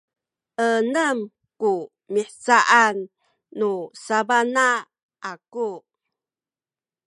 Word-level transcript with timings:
enem 0.69 1.17
ku 1.61 1.71
mihcaan 2.13 2.97
nu 3.59 3.71
sabana 4.05 4.67
aku 5.31 5.69